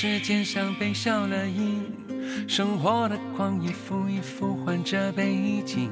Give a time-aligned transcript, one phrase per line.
[0.00, 1.82] 时间像被消了音，
[2.46, 5.90] 生活的光一幅一幅换着背景，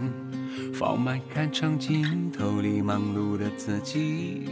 [0.72, 4.44] 放慢看长镜头里忙碌的自己，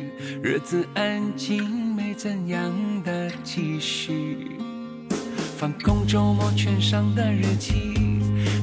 [0.43, 2.69] 日子安静没怎样
[3.05, 4.49] 的继续，
[5.57, 7.95] 放空周末圈上的日期，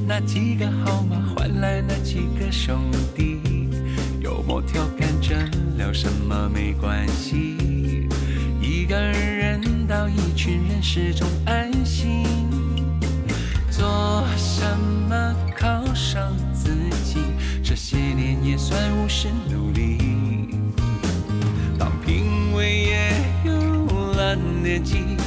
[0.06, 3.40] 那几个号码换来那几个兄弟，
[4.20, 5.38] 幽默调侃着
[5.78, 7.56] 聊什么没关系。
[8.60, 12.24] 一个人到一群人始终安心，
[13.70, 14.64] 做什
[15.10, 17.20] 么犒赏自己，
[17.62, 19.98] 这些年也算无视努力。
[21.78, 23.12] 当评委也
[23.44, 25.18] 有了年纪，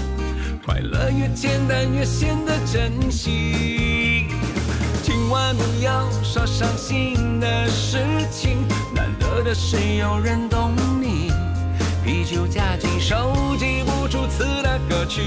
[0.64, 4.28] 快乐越简单越显得珍惜。
[5.02, 7.98] 千万不要说伤心的事
[8.32, 11.03] 情，难得的是有人懂你。
[12.04, 15.22] 啤酒加进手记不出词的歌曲，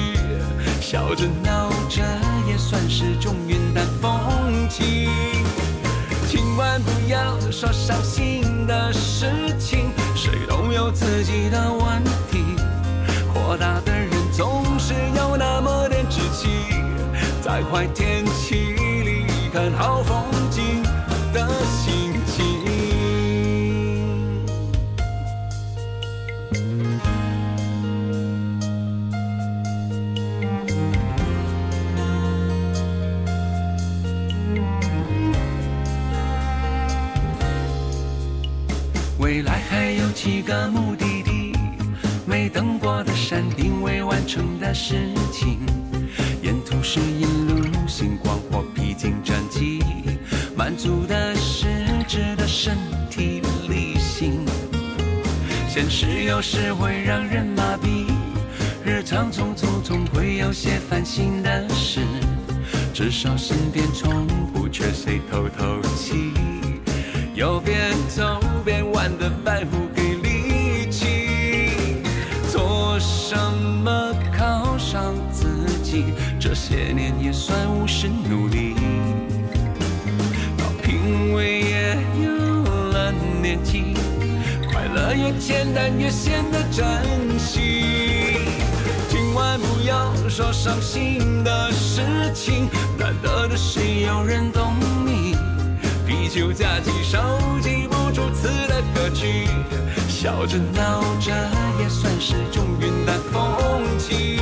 [0.80, 2.04] 笑着闹着
[2.48, 5.10] 也算是种云淡风轻。
[6.30, 9.26] 千万不要说伤心的事
[9.58, 12.44] 情，谁都有自己的问题。
[13.34, 16.48] 豁达的人总是有那么点志气，
[17.42, 20.84] 在坏天气里看好风景
[21.34, 22.07] 的心
[40.28, 41.54] 几个目的地，
[42.26, 45.58] 没登过的山顶，未完成的事情。
[46.42, 49.80] 沿途是一路星光或披荆斩棘，
[50.54, 51.68] 满足的是
[52.10, 52.76] 值得身
[53.10, 54.44] 体力行。
[55.70, 58.06] 现实有时会让人麻痹，
[58.84, 62.02] 日常匆匆总会有些烦心的事，
[62.94, 66.34] 至少身边从不缺谁透透气。
[67.34, 69.88] 有边走边玩的白虎
[73.30, 73.36] 什
[73.84, 76.14] 么犒赏自己？
[76.40, 78.74] 这些年也算无视努力，
[80.58, 83.12] 到品味也有了
[83.42, 83.96] 年纪，
[84.72, 88.38] 快乐越简单越显得珍惜。
[89.10, 94.74] 今晚不要说伤心的事情，难得的是有人懂
[95.06, 95.36] 你。
[96.28, 97.18] 酒加几首
[97.62, 99.48] 记不住词的歌曲，
[100.10, 101.32] 笑着闹着
[101.80, 104.38] 也算是种云淡风轻。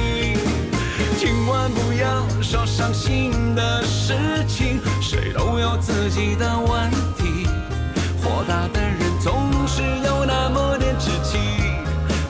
[1.17, 4.13] 千万不要说伤心的事
[4.47, 7.47] 情，谁都有自己的问题。
[8.21, 11.37] 豁达的人总是有那么点志气，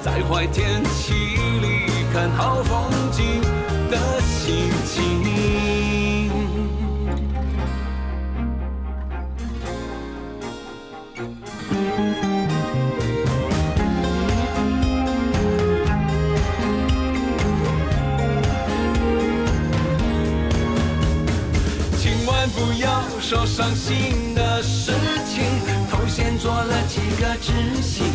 [0.03, 2.83] 在坏天气里看好风
[23.28, 24.91] 说伤心的事
[25.25, 25.44] 情，
[25.90, 28.06] 头先做了几个执行，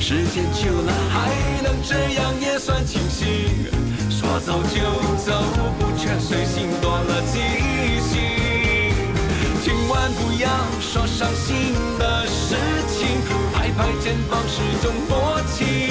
[0.00, 3.28] 时间久了还能这样也算清醒。
[4.08, 4.80] 说走就
[5.22, 5.38] 走，
[5.78, 7.40] 不缺随心多了记
[8.08, 8.22] 性。
[9.62, 10.48] 千万不要
[10.80, 12.56] 说伤心的事
[12.88, 13.06] 情，
[13.52, 15.90] 拍拍肩膀是种默契，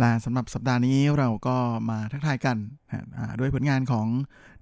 [0.00, 1.56] และสำหรับสัปดาห์นี้เราก็
[1.90, 2.56] มาทักทายกัน
[3.40, 4.08] ด้วยผลงานของ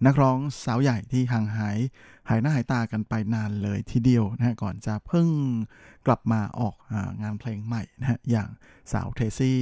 [0.07, 1.79] นักร้องสาวใหญ่ที่ห่างหาย
[2.29, 5.29] หายหน้าหายตากันไปนานเลยทีเดียวนะก่อนจะเพิ่ง
[6.07, 6.75] กลับมาออก
[7.23, 8.49] งานเพลงใหม่นะอย่าง
[8.93, 9.61] สาวเทซี่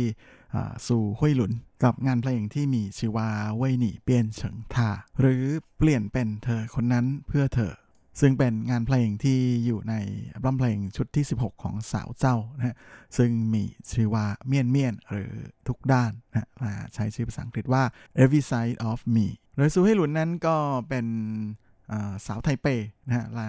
[0.86, 1.52] สู่ห้วยหลุน
[1.84, 4.90] กับงานเพลงที่มีชื่อว่าเว่ยหนี่เปลี่ยนเฉิงท่า
[5.20, 5.44] หรือ
[5.78, 7.74] เปลี่ยนเป็นเธอคนนั้นเพื่อเธอ
[8.20, 9.94] ซึ่งเป็นงานเพลงที่อยู่ใน
[10.34, 12.76] อัลบั้มเพลงชุดที่ 16 ของสาวเจ้านะฮะ
[13.16, 13.62] ซึ่งมี
[13.92, 15.32] ชื่อว่าเมียนเมียนหรือ
[15.68, 16.48] ทุกด้านนะฮะ
[16.94, 17.82] ใช้ชื่อภาษาอังกฤษว่า
[18.22, 19.26] every side of me
[19.56, 20.56] โดยซูให้หลุนนั้นก็
[20.88, 21.06] เป็น
[22.26, 22.66] สาวไทเป
[23.06, 23.48] นะฮะละ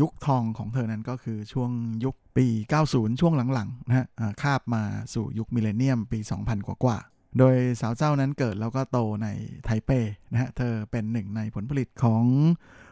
[0.00, 1.70] ยุคทองของเธอนั้นก็คือช่วง
[2.04, 2.46] ยุคปี
[2.84, 4.06] 90 ช่วงหลังๆนะฮะ
[4.42, 4.82] คาบมา
[5.14, 9.28] สู่ยุคมิเลเนียมปี 2000 กว่าๆโดยสาวเจ้านั้นเกิดแล้วก็โตใน
[9.64, 9.90] ไทเป
[10.32, 12.24] นะฮะ เธอเป็นหนึ่งในผลผลิตของ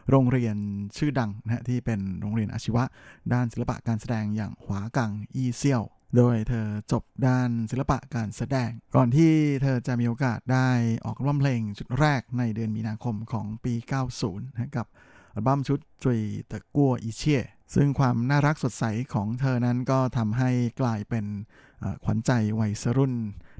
[0.09, 0.55] โรงเรียน
[0.97, 2.83] ชื่อดังนะที่เป็นโรงเรียนอาชีวะ
[3.33, 5.83] ด้านศิลปะการแสดงอย่างหวากังอีเซียว
[6.17, 9.31] โดยเธอจบด้านศิลปะการแสดง ก่อนที่
[9.61, 10.69] เธอจะมีโอกาสได้
[11.05, 13.73] ออกอัลบั้มเพลงชุดแรกในเดือนมีนาคมของปี
[14.15, 14.87] 90 นะกับ
[15.33, 16.19] อัลบั้มชุดจุย
[16.51, 17.43] ตะกัวอีเชีย
[17.75, 20.49] ซึ่งความน่ารักสดใสของเธอนั้นก็ทำให้
[20.81, 21.25] กลายเป็น
[22.03, 23.13] ขวัญใจวัยรุ่น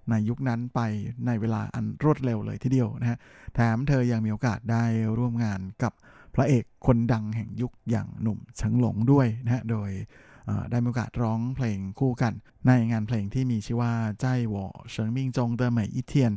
[0.09, 0.79] ในยุคนั้นไป
[1.25, 3.17] ในเวลาอันรวดเร็วเลยทีเดียวนะฮะ
[3.55, 4.83] แถมเธอยังมีโอกาสได้
[5.17, 5.93] ร่วมงานกับ
[6.35, 9.89] พระเอกคนดังแห่งยุคอย่างหนุ่มชังหลงด้วยนะฮะ โดย
[10.71, 12.33] ได้มีโอกาสร้องเพลงคู่กัน
[12.67, 16.31] ในงานเพลงที่มีชื่อว่าใจหวอเฉิงมิงจงเตอเหมยอีเทียน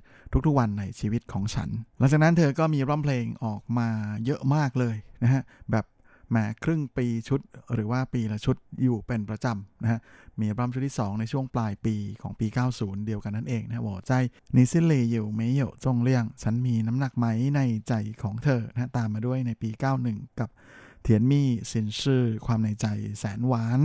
[0.47, 1.69] ทุกๆวันในชีวิตของฉัน
[1.99, 3.89] หลังจากนั้นเธอก็มีร้องเพลงออกมา
[4.25, 5.85] เยอะมากเลยนะฮะ แบบ
[6.31, 7.41] แหมครึ่งปีชุด
[7.75, 10.01] หรือว่าปีละชุดอยู่เป็นประจำนะฮะ
[10.41, 12.47] มีอัลบั้มชุดที่ 2 ในช่วงปลายปีของปี
[12.77, 14.13] 90 เดียวกันนั่นเองนะหัวใจ
[14.57, 17.27] นิซิเลอยู่ไม่เหยจงเลี่ยง ฉันมีน้ำหนักไหม
[17.57, 19.71] ในใจของเธอนะตามมาด้วยในปี
[20.05, 20.49] 91 กับ
[21.03, 22.87] เทียนมี่สินชื่อ ความในใจ
[23.19, 23.81] แสนหวาน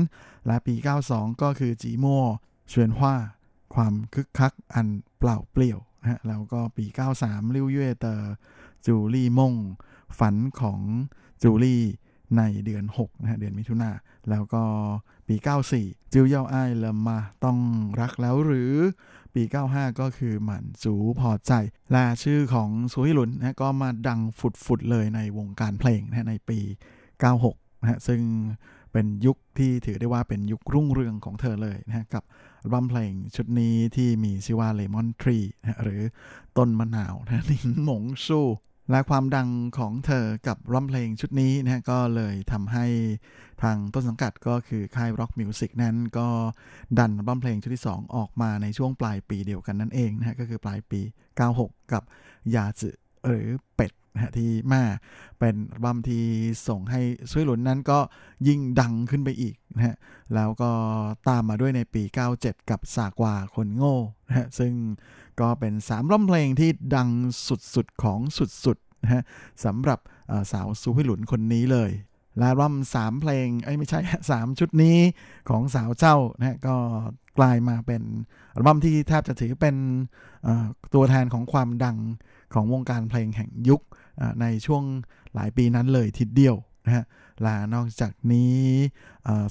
[0.48, 0.75] และปี
[1.07, 2.24] 92 ก็คือจีมัว
[2.69, 3.16] เชวนฮว่า
[3.75, 4.88] ความคึกคักอัน
[5.19, 6.86] เปล่าเปลี่ยวนะฮะแล้วก็ปี
[7.19, 8.34] 93ลิวเย่เตอร์
[8.86, 9.54] จูลี่มง
[10.19, 10.80] ฝันของ
[11.44, 11.84] จูลี่
[12.38, 13.91] ในเดือน6นะฮะเดือนมิถุนา
[14.30, 14.63] แล้วก็
[15.27, 15.35] ปี
[15.74, 17.57] 94 จิวเย่าอ้ายเลิมมาต้อง
[18.00, 18.74] รักแล้วหรือ
[19.35, 21.51] ปี 95 ก็คือหมันจูพอใจ
[21.91, 24.19] และชื่อของซูฮิลุนนะก็มาดัง
[24.65, 26.59] ฟุดๆเลยในวงการเพลงนะในปี
[27.19, 28.21] 96นะฮะซึ่ง
[28.91, 32.24] เป็นยุคที่ถือได้ว่าเป็นยุครุ่งเรืองของเธอเลยนะกับ
[32.62, 36.01] อัลบั้มเพลงชุดนี้ที่มีชื่อว่า Lemon Tree นะฮะหรือ
[36.57, 38.47] ต้นมะนาวนะนิงหมงสู้
[38.91, 39.47] และความดัง
[39.77, 42.85] ของเธอกับร้องเพลงชุดนี้นะฮะก็เลยทำให้
[43.63, 46.27] ทางต้นสังกัดก็คือค่าย Rock Music นั้นก็
[47.00, 51.01] ดันร้องเพลงชุดที่ 2 ออกมาในช่วงปลายปีเดียวกันนั่นเองนะฮะก็คือปลายปี
[51.41, 52.03] 96 กับ
[52.56, 52.89] ยาจื
[53.27, 54.83] หรือเป็ด นะที่มา
[55.39, 56.24] เป็นอัลบั้มที่
[56.68, 57.01] ส่งให้
[57.31, 58.00] ช่วยหลุนนั้นก็
[58.48, 59.95] ยิ่งดังขึ้นไปอีกนะฮะ
[60.36, 60.71] แล้วก็
[61.27, 62.04] ตามมาด้วยในปี
[62.38, 64.74] 97 กับสากวาคนโง่นะฮะซึ่ง
[65.39, 67.10] ก็เป็น3ามร้องเพลงที่ดัง
[67.75, 68.19] สุดๆ ของ
[68.65, 69.24] สุดๆนะฮะ
[69.65, 70.00] สำหรับ
[70.51, 71.91] สาวซูฮิหลุนคนนี้เลย
[72.38, 74.00] และอัมสามเพลงเอ้ไม่ใช่
[74.32, 74.98] สามชุดนี้
[75.50, 76.75] ของสาวเจ้านะก็
[77.38, 78.03] กลายมาเป็น
[78.53, 79.75] อัลบั้มที่แทบจะถือเป็น
[80.93, 81.98] ตัวแทนของความดัง
[82.53, 83.82] ของวงการเพลงแห่งยุค
[84.41, 84.84] ในช่วง
[85.36, 86.55] หลายปีนั้นเลยทีเดียว
[86.86, 87.05] นะฮะ
[87.41, 88.58] และนอกจากนี้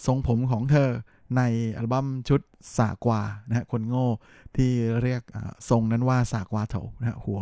[0.07, 0.91] ทรงผมของเธอ
[1.37, 1.43] ใน
[1.77, 2.41] อัลบั้มชุด
[2.79, 4.09] สากวานะฮะคนโง่
[4.57, 4.71] ที่
[5.03, 5.23] เรียก
[5.71, 7.41] ทรงนั้นว่าสากวาโถนะฮะหัว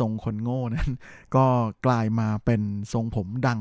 [0.00, 0.90] ทรงคนโง่นั้น
[1.36, 1.46] ก็
[1.86, 2.62] กลายมาเป็น
[2.92, 3.60] ทรงผมดัง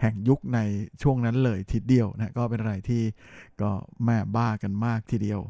[0.00, 0.58] แห่งยุคใน
[1.02, 3.02] ช่วงนั้นเลยทีเดียวนะก็เป็นอะไรที่
[3.60, 3.70] ก็
[4.04, 5.42] แม่บ้ากันมากทีเดียว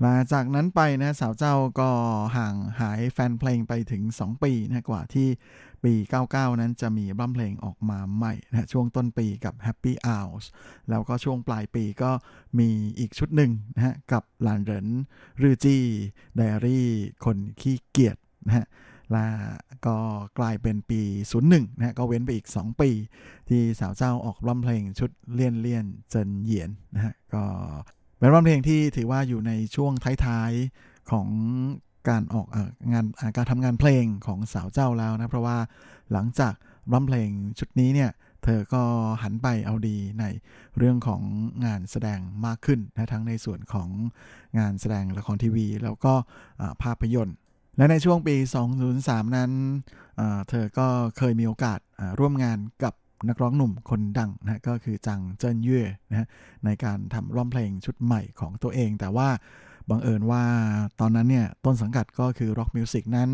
[0.00, 1.90] หลังจากนั้นไปนะสาวเจ้าก็
[2.36, 5.28] ห่างหายแฟนเพลงไปถึง 2 ปีนะกว่าที่
[5.84, 5.94] ปี
[6.28, 10.44] 99 นั้นจะมีอัลบั้มเพลงออกมาใหม่นะช่วงต้นปีกับ Happy Hours
[10.90, 12.10] แล้วก็ช่วงปลายปีก็
[12.58, 12.68] มี
[12.98, 14.86] อีกชุดหนึ่งนะฮะกับหลานเหริน
[15.42, 15.82] รือจี้
[16.36, 16.88] ไดอารี่
[17.24, 18.16] คนขี้เกียจ
[18.46, 18.66] นะฮะ
[19.12, 19.26] และ
[19.86, 19.96] ก็
[20.38, 21.00] กลายเป็นปี
[21.40, 22.90] 01นะฮะก็เว้นไปอีก 2 ปี
[23.48, 27.44] ที่สาวเจ้าออกร้องเพลงชุดเลี่ยนเลี่ยนเจินเหยียนนะฮะก็
[28.18, 29.92] เป็นร้องเพลงที่ถือว่าอยู่ในช่วง
[30.24, 31.28] ท้ายๆของ
[32.08, 32.46] การออก
[32.92, 33.04] งาน
[33.36, 35.56] การทำงานเพลงของสาวเจ้าแล้วนะ เพราะว่า
[36.12, 36.54] หลังจาก
[36.92, 38.10] ร้องเพลงชุดนี้เนี่ย
[38.44, 38.82] เธอก็
[39.22, 40.24] หันไปเอาดีใน
[40.78, 41.22] เรื่องของ
[41.64, 43.88] งานแสดงมากขึ้นนะทั้งในส่วนของ
[44.58, 46.14] งานแสดงละครทีวี แล้วก็
[46.82, 47.36] ภาพยนตร์
[47.76, 48.36] และในช่วงปี
[48.86, 49.50] 2003 นั้น
[50.48, 50.86] เธอก็
[51.18, 51.80] เคยมีโอกาส
[52.18, 52.94] ร่วมงานกับ
[53.28, 56.28] นักร้องหนุ่มคนดังนะก็คือจังเจิ้นเย่นะ
[56.64, 59.28] ในการทำร้องเพลงชุดใหม่ของตัวเอง แต่ว่า
[59.90, 60.44] บังเอิญว่า
[61.00, 63.30] ตอนนั้นเนี่ยต้นสังกัดก็คือ Rock Music นั้น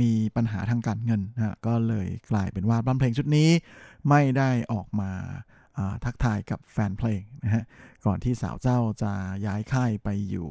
[0.00, 3.48] มีปัญหาทางการเงินนะก็เลยกลายเป็นว่าร้องเพลงชุดนี้
[4.08, 5.10] ไม่ได้ออกมา
[6.04, 7.64] ทักทายกับแฟนเพลงนะฮะ
[8.06, 9.12] ก่อนที่สาวเจ้าจะ
[9.46, 10.50] ย้ายค่ายไปอยู่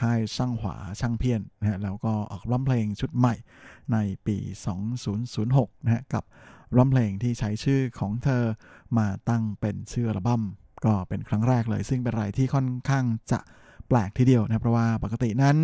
[0.00, 3.34] ค่ายช่างหวาช่างเพี้ยนนะฮะแล้วก็ออกร้องเพลงชุดใหม่
[3.92, 4.36] ในปี
[5.12, 6.24] 2006นะฮะกับ
[6.76, 8.42] ร้องเพลงที่ใช้ชื่อของเธอ
[8.98, 10.42] มาตั้งเป็นชื่ออัลบั้ม
[10.84, 13.40] ก็เป็นครั้งแรกเลย ซึ่งเป็นอะไรที่ค่อนข้างจะ
[13.88, 15.58] แปลกทีเดียวนะเพราะว่าปกตินั้น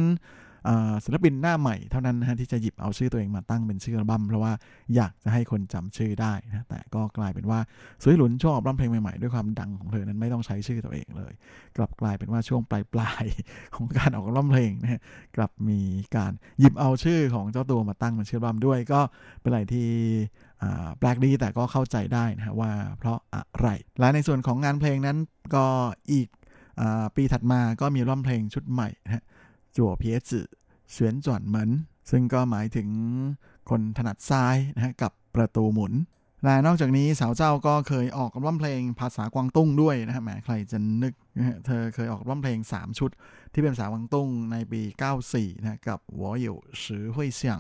[1.05, 4.53] ศิลปินหน้าใหม่เท่านั้นนะที่จะหยิบเอาชื่อตัวเองมาตั้งเป็นชื่ออัลบั้มเพราะว่า
[4.95, 7.61] อยากจะให้คนจำชื่อได้นะแต่ก็กลายเป็นว่า
[8.03, 11.33] สุยหลุนช่วงออกร้องเพลงใหม่ๆ ด้วยความดังของเธอนั้นไม่ต้องใช้ชื่อตัวเองเลย
[11.77, 15.01] กลับกลายเป็นว่าช่วงปลายๆของการออกร้องเพลงนะ
[15.37, 15.81] กลับมี
[16.17, 19.01] การหยิบเอาชื่อของเจ้าตัวมาตั้งเป็นชื่ออัลบั้มด้วยก็
[19.41, 19.89] เป็นอะไรที่
[20.99, 25.19] แปลกดีแต่ก็เข้าใจได้นะว่าเพราะอะไรและในส่วนของงานเพลงนั้น
[25.55, 25.67] ก็
[26.13, 26.29] อีก
[27.17, 29.25] ปีถัดมาก็มีร้องเพลงชุดใหม่นะ
[29.77, 30.47] จั่วเพียจื่อ
[30.93, 31.71] เสวียนจวนเหมิน
[32.11, 32.89] ซึ่งก็หมายถึง
[33.71, 35.95] คนถนัดซ้ายนะฮะกับประตูหมุน
[36.45, 43.11] และนอกจากนี้สาวเจ้าก็เคยออกร้องเพลงภาษากวางตุ้งด้วยนะฮะแหมใครจะนึกนะเธอเคยออกร้องเพลง 3 ชุด
[43.53, 44.83] ที่เป็นภาษากวางตุ้งในปี
[45.23, 47.59] 94นะกับหัวอยู่สือหุยเสี่ยง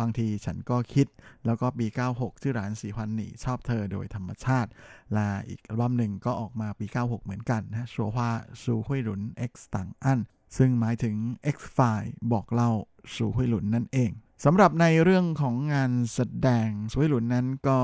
[0.00, 1.06] บางทีฉันก็คิด
[1.46, 4.70] แล้วก็ปี 96 ชื่อร้านสีควันหนีชอบเธอโดยธรรมชาติ
[5.16, 8.30] ละอีกอัลบั้มหนึ่งก็ออกมาปี 96 เหมือนกันนะชัวว่า
[8.62, 10.20] ซูหุยหลุน X ต่างอัน
[10.56, 11.14] ซึ่งหมายถึง
[11.54, 12.70] X File บอกเล่า
[13.14, 14.10] ซูหุยหลุนนั่นเอง
[14.44, 17.78] สำหรับในเรื่องของงานแสดงซูหุยหลุนนั้นก็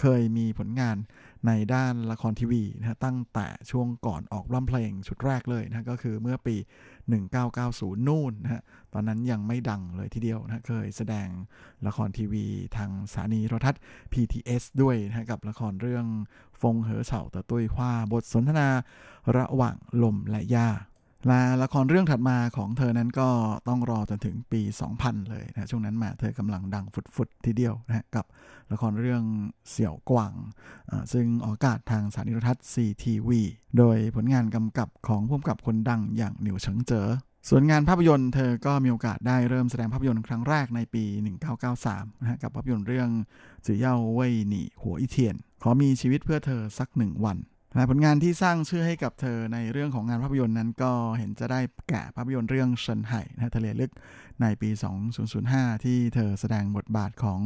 [0.00, 0.96] เคยมีผลงาน
[1.46, 6.56] ในด้านละครทีวีนะฮะตั้งแต่ช่วงก่อนออกร่ำเพลงชุดแรกเลยนะก็คือเมื่อปี
[7.30, 11.28] 1990 นู่นนะฮะตอนนั้นยังไม่ดังเลยทีเดียวนะเคยแสดง
[11.86, 13.80] ละครทีวีทางสถานีโทรทัศน์
[14.12, 16.06] PTS ด้วยนะกับละครเรื่อง
[16.60, 18.68] ฟงเหอเฉาตะตุ้ยว่าบทสนทนา
[19.36, 20.68] ระหว่างลมและยา
[21.26, 23.28] และละครเรื่องถัดมาของเธอนั้นก็
[23.68, 24.60] ต้องรอจนถึงปี
[24.96, 26.84] 2000 เลยนะช่วงนั้นมาเธอกำลังดัง
[27.16, 28.24] ฟุดๆทีเดียวนะกับ
[28.72, 29.22] ละครเรื่อง
[29.70, 30.34] เสี่ยวกวาง
[31.12, 33.30] ซึ่งออกอากาศทางสถานีโทรทัศน์ CTV
[33.78, 37.08] โดยผลงานกำกับของผู้กำกับคนดังอย่างหนิวเฉิงเจ๋อ
[37.48, 41.04] ส่วนงานภาพยนตร์เธอก็มีโอกาสได้เริ่มแสดงภาพยนตร์ครั้งแรกในปี
[41.62, 43.08] 1993นะฮะกับภาพยนตร์เรื่อง
[43.66, 47.38] จื่อเย่าเว่ยหนี่หัวอีเทียน ขอมีชีวิตเพื่อเธอสักหนึ่งวัน
[47.90, 53.92] ผลงานที่สร้างชื่อให้กับเธอในเรื่องของงานภาพยนตร์นั้นก็เห็นจะได้แก่ภาพยนตร์เรื่องเฉินไห่นะทะเลลึก
[54.42, 54.70] ในปี
[55.26, 57.40] 2005 ที่เธอแสดงบทบาทของ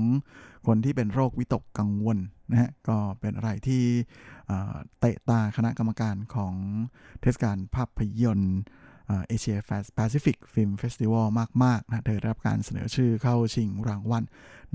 [0.67, 2.19] คนที่เป็นโรควิตกกังวล
[2.51, 3.83] นะฮะก็เป็นอะไรที่
[5.01, 6.55] เตะตาคณะกรรมการของ
[7.21, 8.59] เทศกาลภาพยนตร์
[9.27, 11.27] Asia Pacific Film Festival
[11.65, 14.25] มาก ๆ นะ เธอได้รับการเสนอชื่อเข้าชิงรางวัล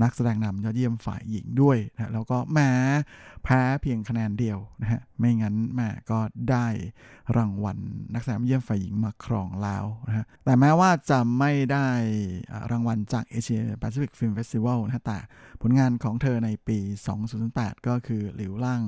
[0.02, 2.72] นักแสดงนำยอดเยี่ยมฝ่ายหญิงด้วยนะแล้วก็แหม้
[3.44, 6.20] แพ้เพียงคะแนนเดียวนะฮะ ไม่งั้นแม่ก็
[6.52, 6.68] ได้
[7.38, 7.78] รางวัล
[8.14, 11.88] นักแสดงยอดเยี่ยมฝ่ายหญิงมาครองแล้วนะฮะ แต่แม้ว่าจะไม่ได้
[12.72, 15.18] รางวัลจาก Asia Pacific Film Festival นะฮะแต่
[15.62, 16.80] ผลงานของเธอในปี
[17.34, 18.82] 2008 ก็คือหลิวล่าง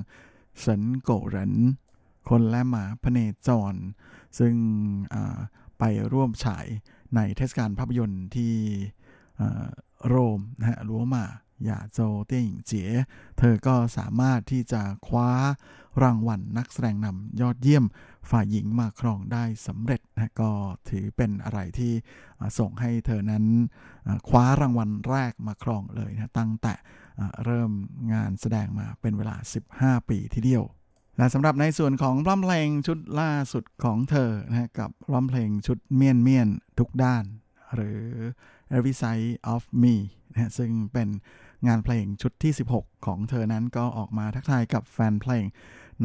[0.60, 1.54] เฉินโกเหริน
[2.30, 3.76] คนและหมาพเนจร
[4.40, 4.54] ซึ่ง
[5.80, 5.84] ไป
[6.14, 6.68] ร่วมฉาย
[7.16, 8.54] ในเทศกาลภาพยนตร์ที่
[10.08, 11.26] โรมนะฮะลัวมา
[11.66, 12.84] หยาโจเตี้ยหญิงเจ๋
[13.38, 15.30] เธอก็สามารถที่จะคว้า
[16.04, 17.86] รางวัลนักแสดงนำยอดเยี่ยม
[18.30, 20.52] ฝ่ายหญิงมาครองได้สำเร็จนะก็
[20.90, 21.94] ถือเป็นอะไรที่
[22.60, 23.46] ส่งให้เธอนั้น
[24.30, 26.74] คว้ารางวัลแรกมาครองเลยนะตั้งแต่
[27.46, 27.72] เริ่ม
[28.14, 29.36] งานแสดงมาเป็นเวลา
[29.74, 30.64] 15 ปีทีเดียว
[31.20, 36.50] และสำหรับในส่วนของร้องเพลงชุดล่าสุดของเธอนะกับร้องเพลงชุดเมียนเมียน
[36.80, 37.24] ทุกด้าน
[37.76, 38.02] หรือ
[38.76, 39.96] Every Side of Me
[40.32, 41.10] นะซึ่งเป็น
[41.68, 45.46] งานเพลงชุดที่ 16 ของเธอนั้นก็ออกมาทักทายกับแฟนเพลง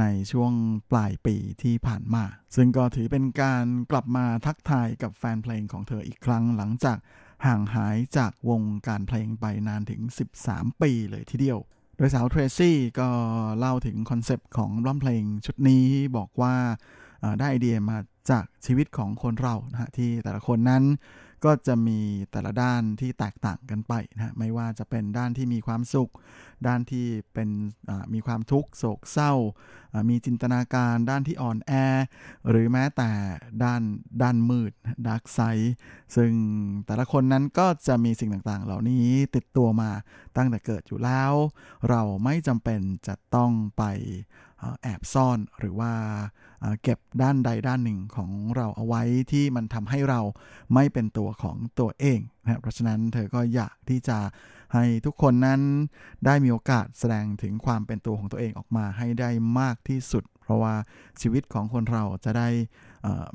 [0.00, 0.52] ในช่วง
[0.90, 2.24] ปลายปีที่ผ่านมา
[2.56, 6.98] ซึ่งก็ถือเป็นการกลับมาทักทายกับแฟนเพลงของเธออีกครั้งหลังจาก
[7.46, 10.00] ห่างหายจากวงการเพลงไปนานถึง
[10.40, 11.60] 13 ปีเลยทีเดียว
[11.96, 13.08] โดยสาวเทรซี่ก็
[13.58, 15.84] เล่าถึงคอนเซปต์ของร้องเพลงชุดนี้
[16.16, 16.54] บอกว่า
[17.38, 17.98] ได้ไอเดียมา
[18.30, 20.82] จากชีวิตของคนเรานะฮะที่แต่ละคนนั้น
[21.44, 26.12] ก็จะมีแต่ละด้านที่แตกต่างกันไปนะไม่ว่าจะเป็นด้านที่มีความสุข
[26.66, 27.48] ด้านที่เป็น
[28.14, 29.32] มีความทุกข์โศกเศร้า
[30.08, 31.72] มีจินตนาการด้านที่อ่อนแอ
[32.48, 33.10] หรือแม้แต่
[33.64, 33.82] ด้าน
[34.22, 34.72] ด้านมืด
[35.06, 35.74] ดาร์กไซด์
[36.16, 36.32] ซึ่ง
[36.86, 39.90] แต่ละคนนั้นก็จะมีสิ่งต่างๆ เหล่านี้ติดตัวมา
[40.36, 41.32] ตั้งแต่เกิดอยู่แล้ว
[41.88, 43.84] เราไม่จำเป็นจะต้องไป
[44.82, 45.92] แอบซ่อนหรือว่า
[46.82, 49.02] เก็บด้านใดด้านหนึ่งของเราเอาไว้
[49.32, 50.20] ที่มันทำให้เรา
[50.74, 54.18] ไม่เป็นตัวของตัวเองนะเพราะฉะนั้นเธอก็อยากที่จะ
[54.74, 55.60] ให้ทุกคนนั้น
[56.26, 59.30] ได้มีโอกาสแสดงถึงความเป็นตัวของตัวเองออกมาให้ได้
[59.60, 60.74] มากที่สุด เพราะว่า
[61.20, 62.48] ชีวิตของคนเราจะได้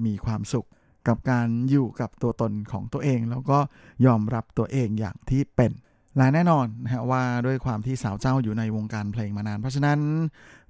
[0.06, 0.68] มีความสุข
[1.08, 3.60] กับการอยู่กับตัวตนของตัวเอง แล้วก็
[4.06, 5.72] ยอมรับตัวเองอย่างที่เป็น
[6.18, 10.00] และแน่นอนนะฮะว่าด้วยความที่สาวเจ้าอยู่ในวงการเพลงมานาน เพราะฉะนั้น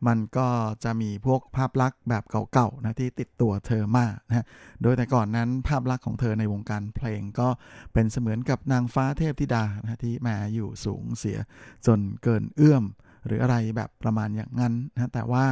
[0.08, 0.48] มันก็
[0.84, 4.46] จะมีพวกภาพลักษณ์แบบเก่าๆนะที่ติดตัวเธอมากนะฮะ
[4.82, 7.48] โดยแต่ก่อนนั้นภาพลักษณ์ของเธอในวงการเพลงก็
[7.94, 11.38] เป็นเสมือนกับนางฟ้าเทพธิดานะฮะที่แมาอยู่สูงเสีย
[11.86, 12.84] จนเกินเอื้อม
[13.26, 15.46] หรืออะไรแบบประมาณอย่างนั้นนะแต่ว่า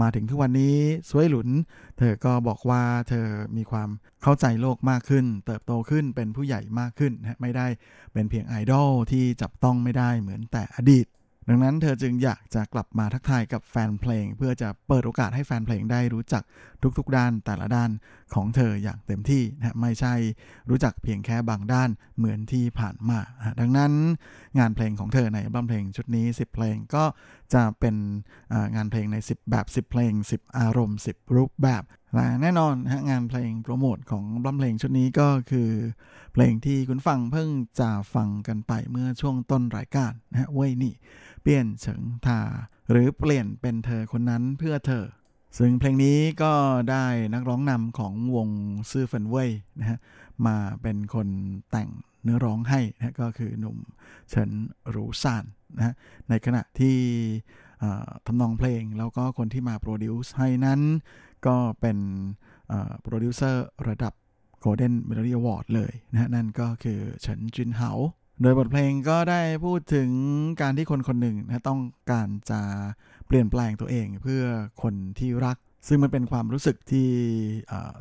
[0.00, 0.76] มาถึงทุกวันนี้
[1.10, 1.48] สวยหลุน
[1.98, 3.88] เธอก็บอกว่าเธอมีความ
[4.22, 7.66] เข้าใจโลกมากขึ้น เติบโตขึ้นเป็นผู้ใหญ่มากขึ้นนะไม่ได้
[8.12, 11.06] เป็นเพียงไอดอลที่จับต้องไม่ได้เหมือนแต่อดีต
[11.50, 16.42] ดังนั้นเธอจึงอยากจะกลับมาทักทายกับแฟนเพลง เพื่อจะเปิดโอกาสให้แฟนเพลงได้รู้จัก
[16.98, 17.90] ทุกๆด้านแต่ละด้าน
[18.34, 20.14] ของเธออย่างเต็มที่นะไม่ใช่
[20.70, 23.18] รู้จักเพียงแค่บางด้านเหมือนที่ผ่านมา
[23.60, 23.92] ดังนั้น
[24.58, 27.04] งานเพลงของเธอในบั้มเพลงชุดนี้ 10 เพลงก็
[27.54, 27.96] จะเป็น
[28.76, 31.82] งานเพลงใน 10 แบบ 10 เพลง 10 อารมณ์ 10 รูปแบบ
[32.14, 35.70] และแน่นอนนะฮะงานเพลงโปรโมทของอัลบั้มเพลงชุดนี้ก็คือ
[36.32, 37.48] เพลงที่คุณฟังเพิ่ง
[37.80, 40.94] จะฟังกันไปเมื่อช่วงต้นรายการนะฮะเว้ยนี่
[41.42, 42.40] เปลี่ยนเฉิงทา
[42.90, 45.06] หรือเปลี่ยนเป็นเธอคนนั้นเพื่อเธอ
[45.58, 46.52] ซึ่งเพลงนี้ก็
[46.90, 48.48] ได้นักร้องนำของวง
[48.90, 49.50] ซื่อเฟินเว่ย
[49.80, 49.98] นะฮะ
[50.46, 51.28] มาเป็นคน
[51.70, 51.88] แต่ง
[52.22, 53.76] เนื้อร้องให้นะก็คือหนุ่ม
[54.30, 54.50] เฉิน
[54.94, 55.44] รูซาน
[55.76, 55.94] นะฮะ
[56.28, 56.96] ในขณะที่
[58.26, 60.80] ทำนองเพลงแล้วก็คนที่มา produce ให้นั้น
[61.46, 61.98] ก็เป็น
[63.02, 64.12] โปรดิวเซอร์ระดับ
[64.64, 67.90] Golden Melody Award เลยนะฮะนั่นก็คือเฉินจินเหา
[68.42, 70.10] โดยบทเพลงก็ได้พูดถึง
[70.60, 71.80] การที่คนคนหนึ่งนะต้อง
[72.10, 72.60] การจะ
[73.26, 74.42] เปลี่ยนแปลงตัวเองเพื่อ
[74.82, 75.56] คนที่รัก
[75.88, 77.08] ซึ่งมันเป็นความรู้สึกที่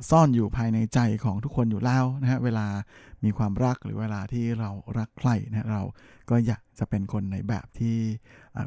[0.10, 2.67] ซ่อนอยู่ภายในใจของทุกคนอยู่แล้วนะฮะเวลา
[3.24, 5.84] มีความรักหรือเวลาที่เรารักใครนะเรา
[6.29, 7.98] ก็อยากจะเป็นคนในแบบที่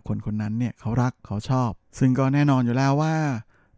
[0.09, 3.15] คนคนนั้นเนี่ยเขารักเขาชอบ ซึ่งก็แน่นอนอยู่แล้วว่า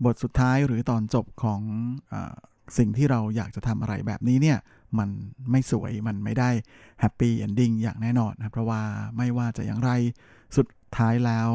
[0.05, 1.61] บทสุดท้ายหรือตอนจบของ
[2.13, 2.15] อ
[2.79, 4.59] สิ่งที่เราอยากจะทำอะไรแบบนี้เนี่ย
[4.99, 5.11] มัน
[5.51, 6.51] ไม่สวยมันไม่ได้
[7.01, 8.83] happy ending อย่างแน่นอนนะเพราะว่า
[9.17, 9.91] ไม่ว่าจะอย่างไร
[10.57, 11.49] สุดท้ายแล้ว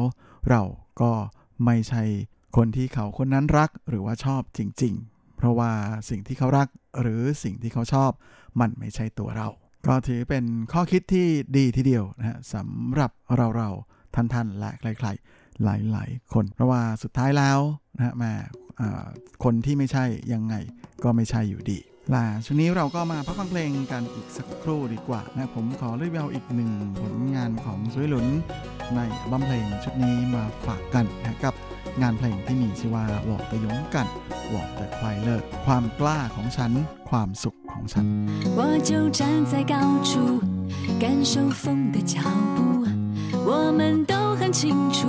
[0.50, 0.62] เรา
[1.00, 1.12] ก็
[1.64, 2.02] ไม่ใช่
[2.56, 5.70] คนที่เขาคนนั้นรักหรือว่าชอบจริง ๆ เพราะว่า
[6.10, 6.68] สิ่งที่เขารัก
[7.00, 8.10] หรือสิ่งที่เขาชอบ
[8.60, 9.48] มันไม่ใช่ตัวเรา
[9.86, 17.59] ก็ถือเป็นข้อคิดที่ดีทีเดียวนะฮะสำหรับเราเราๆท่านๆและใครๆ หลายๆ คน เพราะว่าสุดท้ายแล้ว
[17.95, 18.33] นะฮะแหมา
[18.79, 19.05] อ่า
[19.43, 20.55] คนที่ไม่ใช่ยังไง
[21.03, 21.79] ก็ไม่ใช่อยู่ดี
[22.13, 26.71] ล่ะช่วงนี้เราก็มาพักฟังเพลงกันอีกสักครู่ดีกว่านะผมขอรีวิวอีกหนึ่ง
[27.01, 28.27] ผลงานของซุยหลุน
[28.95, 31.53] ในอัลบั้มเพลงชุดนี้มาฝากกันนะกับ
[32.01, 34.07] งานเพลงที่มีชื่อว่าวอกตะยงกัน
[34.53, 36.71] วอกแต่ควายเลิกความกล้าของฉัน
[37.09, 38.07] ความสุขของฉัน
[38.57, 39.21] 我就站
[39.51, 39.75] 在高
[40.09, 40.11] 处，
[41.01, 42.15] 感受风的脚
[42.55, 42.59] 步。
[43.49, 44.61] 我们都很清
[44.97, 45.01] 楚，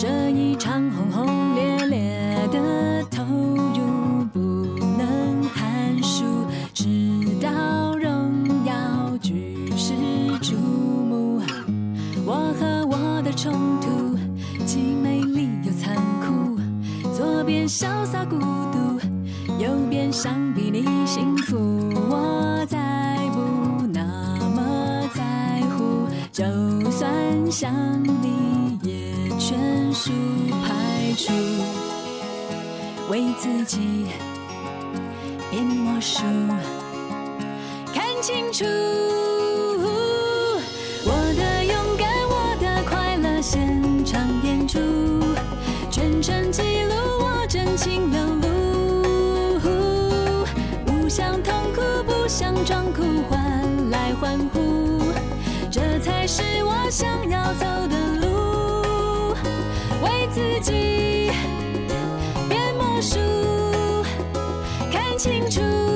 [0.00, 4.40] 这一场轰轰烈烈的投入不
[4.96, 6.86] 能含糊，直
[7.38, 9.92] 到荣耀举世
[10.40, 11.42] 瞩目。
[12.24, 14.16] 我和我的冲突，
[14.64, 16.58] 既美丽又残酷，
[17.12, 18.78] 左边潇洒孤独。
[19.62, 21.58] 右边想比你幸福，
[22.08, 24.00] 我再不那
[24.56, 27.06] 么在乎，就算
[27.50, 27.70] 想
[30.02, 30.10] 数
[30.66, 31.30] 排除，
[33.10, 34.06] 为自己
[35.50, 36.22] 变魔术，
[37.92, 38.64] 看清楚。
[41.04, 44.78] 我的勇敢，我的快乐，现场演出，
[45.90, 48.24] 全程记录我真情流
[49.60, 49.60] 露，
[50.86, 55.02] 不想痛苦，不想装酷，换来欢呼，
[55.70, 57.99] 这才是我想要走的
[65.50, 65.89] true.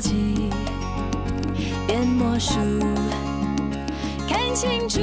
[0.00, 0.48] 自己
[1.86, 2.54] 变魔术，
[4.26, 4.98] 看清楚，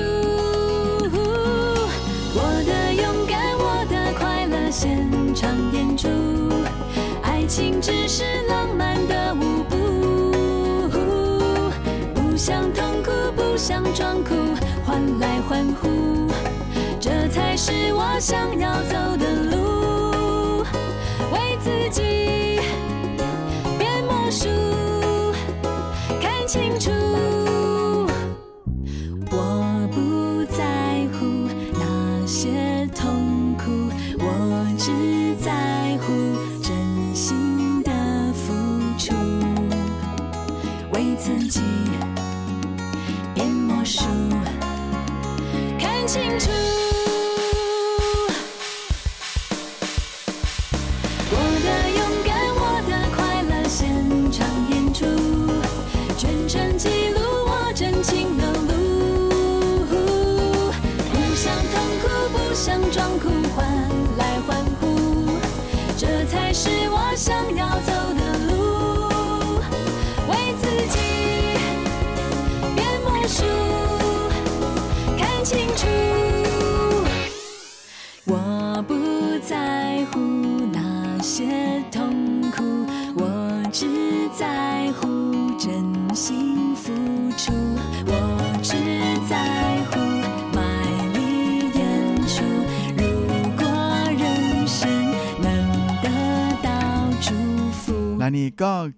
[2.34, 6.08] 我的勇敢，我的快乐，现场演出，
[7.22, 10.90] 爱情只是浪漫的舞步，
[12.16, 14.34] 不想痛苦，不想装酷，
[14.84, 16.28] 换来欢呼，
[17.00, 20.64] 这才是我想要走的路，
[21.32, 22.02] 为自己
[23.78, 24.48] 变魔术。
[26.58, 26.97] 看清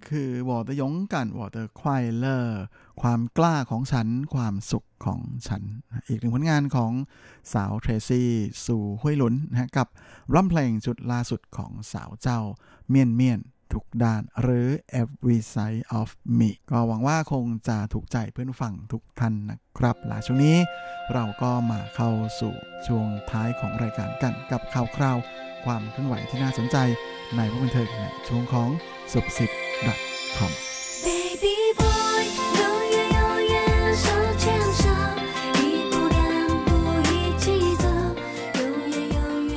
[0.07, 2.61] คือวอเตยงกันวอเตควายเลอร์
[3.01, 5.61] ความกล้าของฉัน ความสุขของฉัน
[6.07, 6.91] อีกหนึ่งผลงานของ
[7.53, 8.29] สาวเทรซี่
[8.65, 9.87] สู่ห้วยหลุนนะฮะกับ
[10.33, 12.39] ร่ำเพลงชุดล่าสุดของสาวเจ้า
[12.89, 13.39] เมียนเมียน
[13.73, 14.67] ทุกด้านหรือ
[15.01, 20.57] every side of me ก็หวังว่าคงจะถูกใจเพื่อนผู้ฟังทุกท่านนะครับหลาช่วงนี้
[21.13, 22.53] เราก็มาเข้าสู่
[22.87, 25.17] ช่วงท้ายของรายการกันกับข่าวคราว
[25.65, 26.77] ความเคลื่อนไหวที่น่าสนใจ
[27.35, 28.69] ในวงบันเทิงในช่วงของ
[29.13, 29.68] สุขสิบ
[30.36, 30.50] .com
[31.06, 32.22] Baby boy，
[32.60, 32.62] 永
[32.94, 33.20] 远永
[33.52, 33.56] 远
[34.04, 34.06] 手
[34.42, 34.44] 牵
[34.80, 34.84] 手，
[35.58, 36.18] 一步两
[36.66, 36.68] 步
[37.10, 37.44] 一起
[37.82, 37.86] 走，
[38.58, 38.60] 永
[38.94, 39.18] 远永
[39.54, 39.56] 远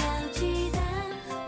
[0.00, 0.02] 要
[0.36, 0.38] 记
[0.76, 0.78] 得。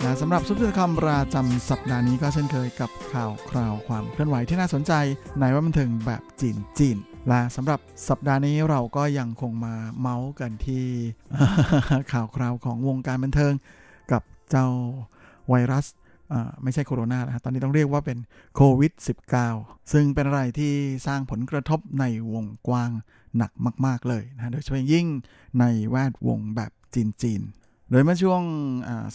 [0.03, 4.92] และสำหรับซุปเปอร์คำประจำสัปดาห์นี้ก็เช่นเคยกับข่าวคราวความเคลื่อนไหวที่น่าสนใจ
[5.40, 6.96] ในว่าบันเทิงแบบจีนจีน
[7.29, 10.85] และสำหรับสัปดาห์นี้เราก็ยังคงมาเมาส์กันที่
[12.12, 13.53] ข่าวคราวของวงการบันเทิง
[14.12, 14.66] กับเจ้า
[15.48, 16.04] ไวรัสอ่า
[16.63, 18.17] ไม่ใช่โคโรนานะตอนนี้ต้องเรียกว่าเป็น
[18.55, 18.93] โควิด
[19.43, 20.73] -19 ซึ่งเป็นอะไรที่
[21.07, 22.91] สร้างผลกระทบในวงกว้าง
[23.38, 23.51] หนัก
[23.85, 25.07] มาก ๆ เลยนะ โดยเฉพาะยิ่ง
[25.59, 28.41] ในแวดวงแบบจีนๆ โดยเมื่อช่วง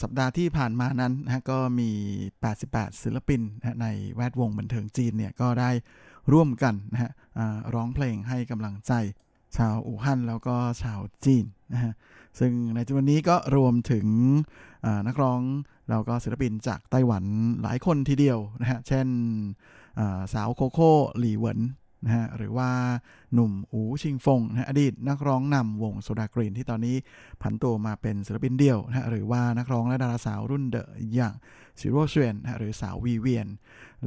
[0.02, 1.90] สัปดาห์ที่ผ่านมานั้นนะฮะก็มี
[2.46, 5.70] 88 ศิลปินนะในแวดวงบันเทิงจีนเนี่ยก็ได้
[6.32, 7.10] ร่วมกันนะฮะ
[7.74, 8.92] ร้องเพลงให้กำลังใจ
[9.56, 11.92] ชาวอู่ฮั่นแล้วก็ชาวจีนนะฮะ
[12.38, 14.06] ซึ่งในจำนวนนี้ก็รวมถึง
[15.06, 15.40] นักร้อง
[15.90, 17.24] เราก็ศิลปินจากไต้หวัน
[17.62, 19.06] หลายคนทีเดียวนะฮะ เช่น
[20.32, 21.60] สาวโคโค่หลี่เหวิน
[22.04, 22.70] นะฮะ หรือว่า
[23.34, 26.96] หนุ่มอูชิงฟงนะฮะอดีตนักร้องนำวงโซดากรีนที่ตอนนี้
[27.42, 31.34] ผันตัวมาเป็นศิลปินเดี่ยวนะฮะหรือว่านักร้องและดาราสาวรุ่นเดอะอย่าง
[31.80, 33.48] ซิโรเชวนนะฮะหรือสาววีเวียน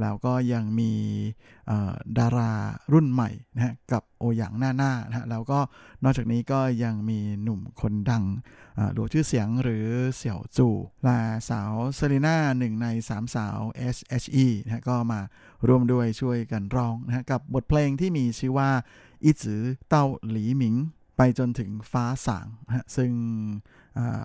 [0.00, 0.92] แล้วก็ยังมี
[2.18, 2.52] ดารา
[2.92, 5.58] รุ่นใหม่นะฮะกับโอหยางหน้าหน้านะฮะแล้วก็
[6.04, 8.24] นอกจากนี้ก็ยังมีหนุ่มคนดัง
[8.94, 10.68] หลวชื่อเสียงหรือเสี่ยวจู
[11.04, 13.58] และสาวเซรีน่าหนึ่งในสามสาว
[13.96, 15.20] SHE นะฮะก็มา
[15.66, 18.70] ร่วมด้วยช่วยกันร้องนะฮะกับบทเพลงที่มีชื่อว่า
[19.24, 20.74] อีจือเต้าหลีหมิง
[21.16, 23.10] ไปจนถึงฟ้าสางฮะซึ่ง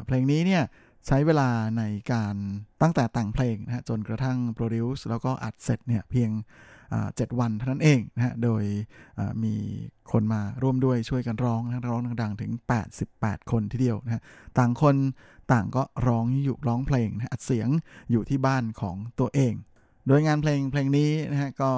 [0.05, 0.63] เพลงนี้เนี่ย
[1.07, 1.83] ใช้เวลาใน
[2.13, 2.35] การ
[2.81, 6.31] ตั้งแต่แต่งเพลงนะฮะจนกระทั่งโปรดิวซ์แล้วก็อัดเสร็จเนี่ยเพียง
[7.15, 8.63] เจ็ดวันเท่านั้นเองนะฮะ โดย
[9.43, 9.55] มี
[10.11, 12.51] คนมาร่วมด้วยช่วยกันร้องนะร้องดังๆ ถึง
[12.99, 14.21] 88 คนทีเดียวนะฮะ
[14.57, 14.95] ต่างคน
[15.51, 17.69] ต่างก็ร้องอยู่ร้องเพลงนะอัดเสียง
[18.11, 19.53] อยู่ที่บ้านของตัวเอง
[20.07, 21.71] โดยงานเพลงเพลงนี้นะฮะก็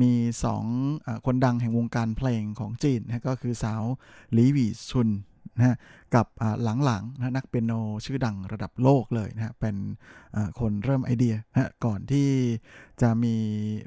[0.00, 0.12] มี
[0.44, 0.64] สอง
[1.06, 3.82] อคนดังแห่งวงการเพลงของจีนนะก็คือสาว
[4.32, 5.10] หลีหวีชุน
[5.56, 5.76] นะ
[6.14, 6.26] กับ
[6.62, 7.72] หลังๆนะนักเปียโน
[8.04, 9.76] ชื่อดังระดับโลกเลยนะเป็น
[10.60, 12.28] คนเริ่มไอเดียนะก่อนที่
[13.02, 13.36] จะมี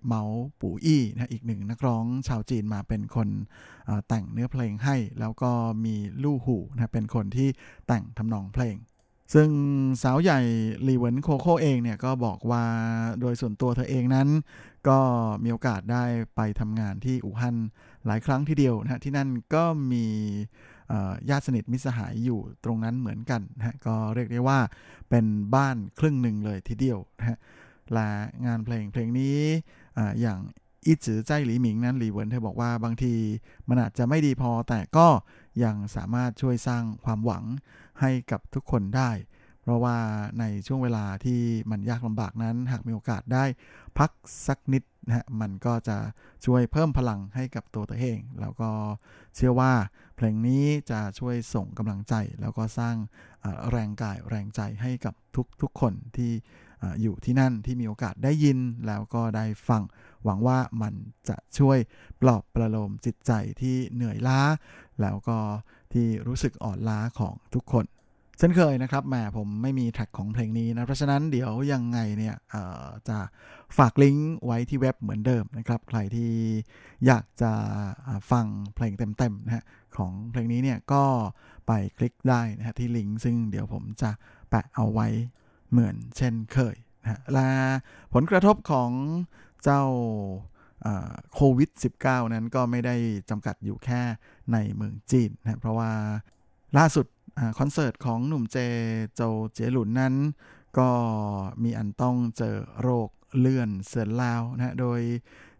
[0.08, 0.22] เมา
[0.62, 3.30] ปู่อี้นะอีกหนึ่งนักร้องชาวจีนมาเป็นคน
[4.08, 5.52] แต่งเนื้อเพลงให้ แล้วก็
[5.86, 7.50] มีลู่หูนะเป็นคนที่
[7.88, 8.76] แต่งทำนองเพลง
[9.34, 9.50] ซึ่ง
[10.04, 10.40] สาวใหญ่
[10.84, 12.66] หลีเหวินโคโค่เองเนี่ยก็บอกว่า
[13.22, 14.30] โดยส่วนตัวเธอเองนั้น
[14.90, 15.00] ก็
[15.44, 16.04] มีโอกาสได้
[16.36, 17.56] ไปทำงานที่อู่ฮั่น
[18.06, 20.06] หลายครั้งทีเดียวนะฮะที่นั่นก็มี
[21.30, 24.60] ญาติสนิทมิสหายอยู่ตรงนั้นเหมือนกันนะฮะก็เรียกได้ว่า
[25.10, 27.38] เป็นบ้านครึ่งหนึ่งเลยทีเดียวนะฮะ
[27.94, 28.10] และ
[28.46, 29.40] งานเพลงเพลงนี้
[29.98, 30.40] ออย่าง
[30.86, 33.14] อีจือใจหลีหมิงนั้นหลีเหวินเธอบอกว่าบางที
[33.70, 35.08] มันอาจจะไม่ดีพอแต่ก็
[35.64, 37.44] ยังสามารถช่วยสร้างความหวัง
[38.04, 39.12] ให้กับทุกคนได้
[39.62, 39.98] เพราะว่า
[40.40, 43.46] ในช่วงเวลาที่มันยากลำบากนั้น หากมีโอกาสได้
[43.98, 44.12] พัก
[44.48, 45.98] สักนิดนะฮะมันก็จะ
[46.46, 48.70] ช่วยเพิ่มพลังให้กับตัวตัวเอง แล้วก็
[49.36, 49.74] เชื่อว่า
[50.16, 52.96] เพลงนี้จะช่วยส่งกำลังใจ แล้วก็สร้าง
[53.70, 56.32] แรงกายแรงใจให้กับทุกทุกคนที่
[57.02, 59.82] อยู่ที่นั่นที่มีโอกาสได้ยินแล้วก็ได้ฟัง
[60.24, 60.94] หวังว่ามัน
[61.30, 61.78] จะช่วย
[62.22, 64.42] ปลอบประโลมจิตใจที่เหนื่อยล้า
[65.02, 65.38] แล้วก็
[65.94, 67.86] ที่รู้สึกอ่อนล้าของทุกคน
[68.38, 72.36] เช่นเคยนะครับแหมผมไม่มีแท็กของเพลงนี้นะ เพราะฉะนั้นเดี๋ยวยังไงเนี่ย
[73.10, 73.18] จะ
[73.78, 76.32] ฝากลิงก์ไว้ที่เว็บเหมือนเดิมนะครับ ใครที่
[77.06, 77.52] อยากจะ
[78.32, 79.64] ฟังเพลงเต็มๆนะฮะ
[79.98, 81.04] ของเพลงนี้เนี่ยก็
[81.68, 84.12] ไปคลิกได้นะฮะที่ลิงก์ซึ่งเดี๋ยวผมจะ
[84.50, 85.08] แปะเอาไว้
[85.72, 87.48] เหมือนเช่นเคยนะและ
[88.14, 88.92] ผลกระทบของ
[89.64, 89.84] เจ้า
[91.34, 91.70] โควิด
[92.04, 92.96] -19 นั้นก็ไม่ได้
[93.30, 94.02] จำกัดอยู่แค่
[94.54, 95.92] ในเมืองจีนนะเพราะว่า
[96.78, 97.06] ล่าสุด
[97.60, 98.58] คอนเสิร์ตของหนุ่มเจ
[99.16, 99.22] โจ
[99.54, 100.14] เจหลุนนั้น
[100.80, 100.90] ก็
[101.64, 105.02] มีอันต้องเจอโรคเลื่อนเสือนแล้วนะโดย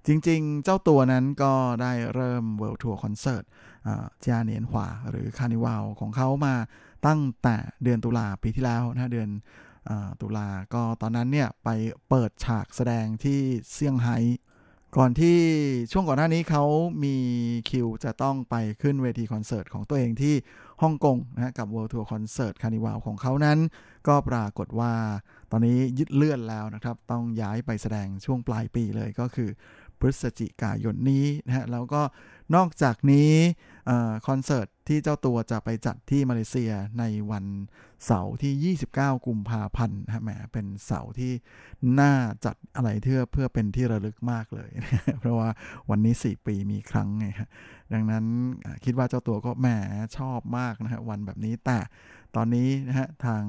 [0.08, 3.44] จริงๆ เจ้าตัวนั้นก็ได้เริ่ม world tour คอนเสิร์ต
[4.24, 6.56] 嘉年华 หรือ Carnival ของเขามา
[7.08, 9.30] ตั้งแต่เดือนตุลาปีที่แล้วนะเดือน
[10.22, 11.70] ตุลาก็ตอนนั้นเนี่ยไป
[12.10, 13.40] เปิดฉากแสดงที่
[13.72, 14.18] เซี่ยงไฮ้
[14.98, 15.38] ก่อนที่
[15.92, 16.64] ช่วงก่อนหน้านี้เขา
[17.04, 17.16] มี
[17.70, 20.36] คิวจะต้องไปขึ้นเวทีคอนเสิร์ตของตัวเองที่
[20.82, 23.60] ฮ่องกงนะกับ World Tour Concert Carnival ของเขานั้น
[24.08, 24.94] ก็ปรากฏว่า
[25.52, 29.50] ตอนนี้ยืดเลื่อนแล้วนะครับ ต้องย้ายไปแสดงช่วงปลายปีเลยก็คือ
[30.04, 32.02] พฤศจิกายนนี้นะฮะแล้วก็
[32.56, 33.32] นอกจากนี้
[34.28, 37.46] คอนเสิร์ตที่เจ้าตัวจะไปจัดที่มาเลเซียในวัน
[38.06, 41.32] เสาร์ที่ 29 กุมภาพันธ์นะแหมเป็นเสาร์ที่
[42.00, 42.14] น่า
[42.46, 44.70] จัดอะไรเพื่อเพื่อเป็นที่ระลึกมากเลย
[45.20, 45.50] เพราะว่า
[45.90, 47.50] วันนี้ 4 ปีมีครั้งไงฮะ
[47.94, 48.26] ดังนั้น
[48.86, 49.68] คิดว่าเจ้าตัวก็แหม
[50.18, 51.80] ชอบมากนะฮะวันแบบนี้แต่
[52.36, 53.44] ตอนนี้นะฮะทาง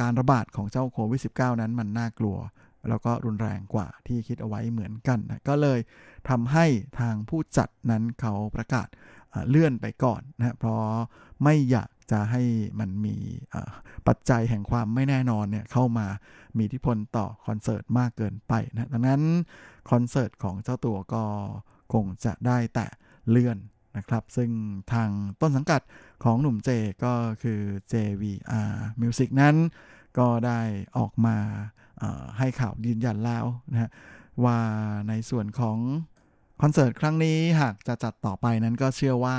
[0.00, 2.36] การระบาดของเจ้าโควิด -19 นั้นมันน่ากลัว
[2.88, 5.78] แล้วก็รุนแรงกว่าที่คิดเอาไว้เหมือนกันนะก็เลย
[6.28, 6.66] ทำให้
[7.00, 8.88] ทางผู้จัดนั้นเขาประกาศ
[9.48, 10.82] เลื่อนไปก่อนนะเพราะ
[11.44, 12.42] ไม่อยากจะให้
[12.80, 13.16] มันมี
[14.08, 16.06] ปัจจัยแห่งความไม่แน่นอนเนี่ยเข้ามา
[16.56, 19.22] มีอิทธิพลต่อคอนเสิร์ตมากเกินไปนะดังนั้น
[19.90, 21.24] คอนเสิร์ตของเจ้าตัวก็
[21.92, 22.86] คงจะได้แต่
[23.30, 23.58] เลื่อน
[23.96, 24.50] นะครับ ซึ่ง
[24.92, 25.80] ทางต้นสังกัด
[26.24, 26.70] ของหนุ่มเจ
[27.04, 27.60] ก็คือ
[27.92, 29.56] JVR Music นั้น
[30.18, 30.60] ก็ได้
[30.98, 31.36] ออกมา
[32.38, 33.90] ให้ข่าวยืนยันแล้วนะฮะ
[34.44, 34.58] ว่า
[35.08, 35.78] ในส่วนของ
[36.62, 39.38] คอนเสิร์ตครั้งนี้หากจะจัดต่อไปนั้นก็เชื่อว่า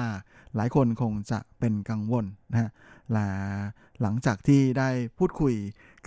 [0.55, 2.69] หลายคนคงจะเป็นกังวลนะฮะ
[3.11, 3.27] และ
[4.01, 5.55] หลังจากที่ได้พูดคุย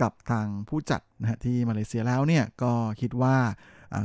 [0.01, 3.37] กับทางผู้จัดนะฮะที่มาเลเซียแล้วเนี่ยก็คิดว่า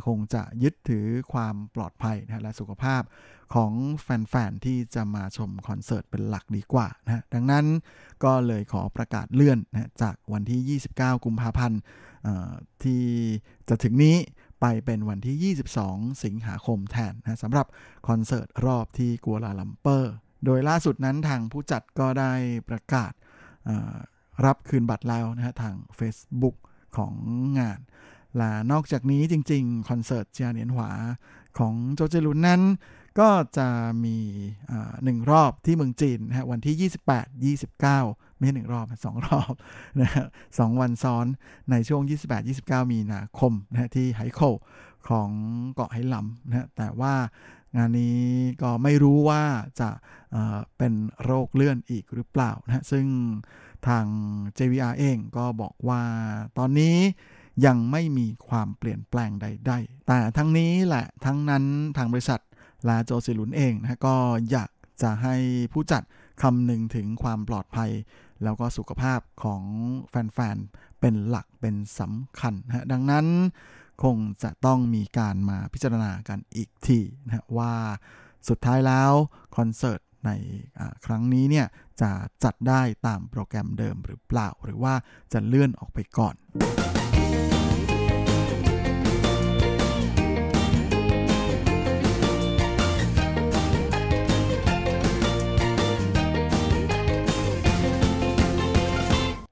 [0.06, 3.02] คงจะยึดถือความปลอดภัยนะและสุขภาพ
[3.54, 7.66] ของแฟนๆที่จะมาชมคอนเสิร์ตเป็นหลักดีกว่านะดังนั้น
[8.24, 11.80] ก็เลยขอประกาศเลื่อนนะจากวันที่ 29 กุมภาพันธ์
[12.84, 13.02] ที่
[13.68, 14.16] จะถึงนี้
[14.60, 17.66] ไปเป็นวันที่ 22 สิงหาคมแทนนะสำหรับ
[18.08, 20.12] คอนเสิร์ตรอบที่กัวลาลัมเปอร์
[20.44, 22.32] โดยล่าสุดนั้นทางผู้จัดก็ได้
[22.68, 23.12] ประกาศ
[24.46, 26.56] รับคืนบัตรแล้วนะฮะทาง Facebook
[26.96, 27.14] ของ
[27.58, 27.80] งาน
[28.36, 30.90] และนอกจากนี้จริง ๆ คอนเสิร์ตเจียเนียนหวา
[31.58, 32.62] ของโจเจลุนนั้น
[33.18, 33.68] ก็จะ
[34.04, 34.16] มี
[35.04, 36.90] หนึ่งรอบที่เมืองจีนนะฮะวันที่
[37.52, 39.52] 28 29 ไม่ใช่หนึ่งรอบสองรอบ
[40.00, 40.26] นะฮะ
[40.58, 41.26] สองวันซ้อน
[41.70, 42.02] ในช่วง
[42.48, 44.40] 28-29 มีนาคมนะฮะที่ไฮโค
[45.08, 45.30] ของ
[45.74, 47.14] เกาะไหหลำนะฮะแต่ว่า
[47.76, 48.20] งานนี้
[48.62, 49.42] ก็ไม่รู้ว่า
[49.80, 49.90] จะ
[50.78, 50.92] เป็น
[51.24, 53.06] โรคเลื่อนอีกหรือเปล่านะฮะซึ่ง
[53.88, 54.06] ทาง
[54.58, 56.02] JVR เองก็บอกว่า
[56.58, 56.96] ตอนนี้
[57.66, 61.64] ยังไม่มีความเปลี่ยนแปลงใด ๆ แต่ทั้งนี้แหละทั้งนั้น
[61.96, 62.40] ทางบริษัท
[62.88, 64.16] ลาโจซิลุนเองนะก็
[64.50, 64.70] อยาก
[65.02, 65.36] จะให้
[65.72, 66.02] ผู้จัด
[66.42, 67.90] คำหนึ่งถึงความปลอดภัย
[68.42, 69.62] แล้วก็สุขภาพของ
[70.08, 73.26] แฟนๆ เป็นหลักเป็นสำคัญนะดังนั้น
[74.02, 77.74] คงจะต้องมีการมาพิจารณากันอีกทีนะว่า
[78.48, 79.12] สุดท้ายแล้ว
[79.56, 80.30] คอนเสิร์ตใน
[81.06, 81.66] ครั้งนี้เนี่ย
[82.00, 82.10] จะ
[82.44, 84.94] จัดได้ตามโปรแกรมเดิมหรือเปล่า หรือว่า
[85.32, 86.34] จะเลื่อนออกไปก่อน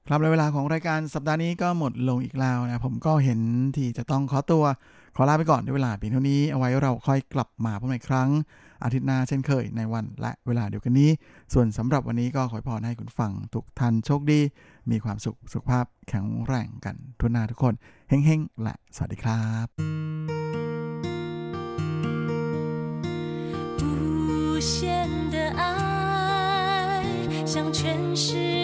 [0.08, 3.40] ครับและเวลาของรายการสัปดาห์นี้ก็หมดลงอีกแล้วนะ ผมก็เห็น
[3.76, 4.64] ที่จะต้องขอตัว
[5.16, 8.30] ขอลาไปก่อนด้วยเวลาเพียงเท่านี้ เอาไว้เราค่อยกลับมาพบกันอีกครั้ง
[8.84, 11.10] อาทิตย์หน้าเช่นเคยในวันและเวลาเดียวกันนี้
[11.52, 14.40] ส่วนสำหรับวันนี้ก็ขอพรให้คุณฟังทุกท่านโชคดี
[14.90, 17.74] มีความสุขสุขภาพแข็งแรงกันทุกนาทุกคน
[18.08, 19.66] เฮ้งๆและสวัสดีครับ
[23.80, 24.74] 无限
[25.34, 25.62] 的爱
[27.52, 27.80] 向全
[28.24, 28.54] 世